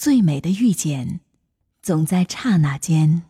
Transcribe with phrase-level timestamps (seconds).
[0.00, 1.20] 最美的遇见，
[1.82, 3.24] 总在刹那间。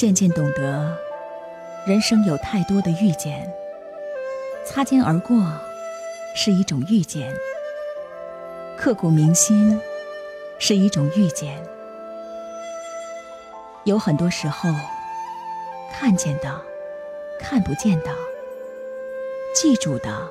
[0.00, 0.96] 渐渐懂得，
[1.86, 3.46] 人生有太多的遇见。
[4.64, 5.36] 擦肩而过
[6.34, 7.30] 是一种遇见，
[8.78, 9.78] 刻骨铭心
[10.58, 11.62] 是一种遇见。
[13.84, 14.70] 有很多时候，
[15.92, 16.58] 看见的、
[17.38, 18.06] 看不见的、
[19.54, 20.26] 记住的、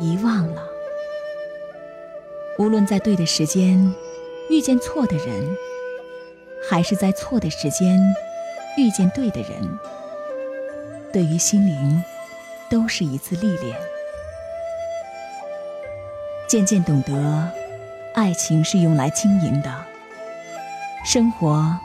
[0.00, 0.66] 遗忘了。
[2.58, 3.94] 无论在对的时间
[4.50, 5.56] 遇见错的人，
[6.68, 8.00] 还是在错的时间。
[8.76, 9.78] 遇见对的人，
[11.12, 12.02] 对于心灵
[12.68, 13.76] 都是一次历练。
[16.48, 17.50] 渐渐懂得，
[18.14, 19.72] 爱情是用来经营的，
[21.04, 21.78] 生活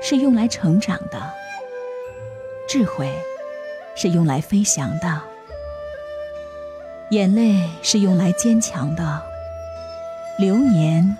[0.00, 1.34] 是用来成长的，
[2.68, 3.12] 智慧
[3.96, 5.20] 是用来飞翔的，
[7.10, 9.22] 眼泪是用来坚强的，
[10.38, 11.16] 流年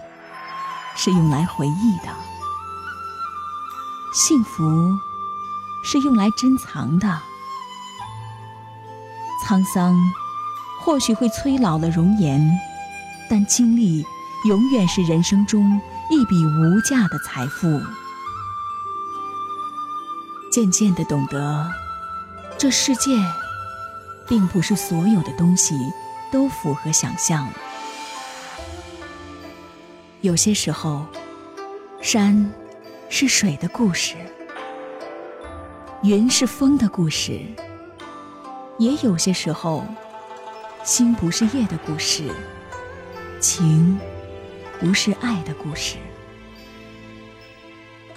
[0.97, 2.09] 是用来回忆的，
[4.19, 4.63] 幸福。
[5.85, 7.09] 是用来珍藏的。
[9.47, 9.97] 沧桑
[10.81, 12.41] 或许会催老了容颜，
[13.31, 14.05] 但经历
[14.47, 15.81] 永远是人生中
[16.11, 17.81] 一笔无价的财富。
[20.51, 21.71] 渐渐的懂得，
[22.59, 23.17] 这世界
[24.27, 25.75] 并不是所有的东西
[26.33, 27.49] 都符合想象。
[30.23, 31.07] 有些时候，
[32.03, 32.53] 山
[33.09, 34.17] 是水的故事。
[36.03, 37.41] 云是风的故事，
[38.79, 39.85] 也有些时候，
[40.85, 42.31] 心不是夜的故事，
[43.41, 43.99] 情
[44.79, 45.97] 不是爱的故事。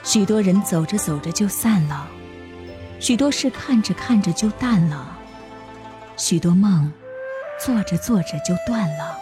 [0.03, 2.07] 许多人走着走着就散了，
[2.99, 5.17] 许多事看着看着就淡了，
[6.17, 6.91] 许多梦
[7.63, 9.17] 做着做着就断了，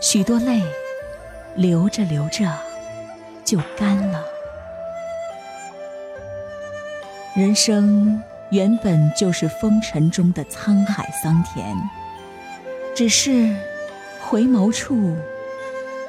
[0.00, 0.62] 许多泪
[1.56, 2.52] 流着流着
[3.44, 4.37] 就干了。
[7.38, 11.72] 人生原本就是风尘中的沧海桑田，
[12.96, 13.54] 只是
[14.20, 15.16] 回眸处，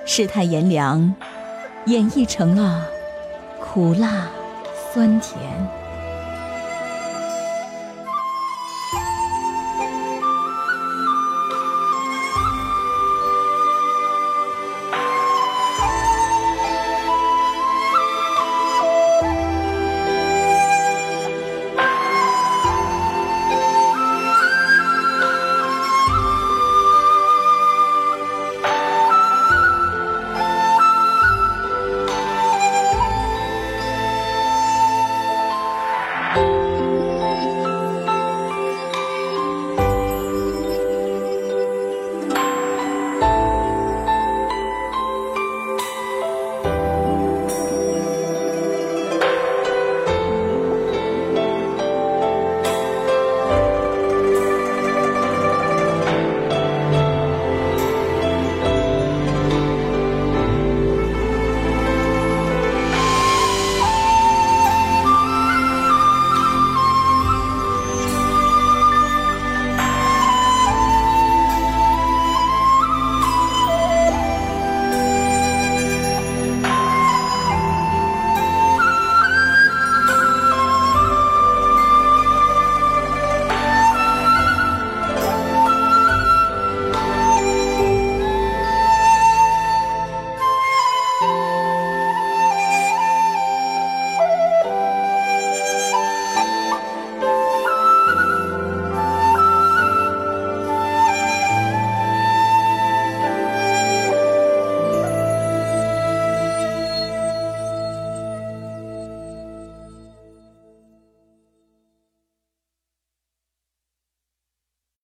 [0.08, 1.14] 世态炎凉，
[1.86, 2.84] 演绎成了
[3.62, 4.28] 苦辣
[4.92, 5.40] 酸甜。